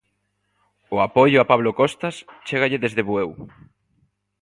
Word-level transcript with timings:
O 0.95 0.97
apoio 1.07 1.37
a 1.39 1.49
Pablo 1.51 1.71
Costas 1.79 2.15
chégalle 2.47 2.79
desde 2.83 3.03
Bueu. 3.09 3.29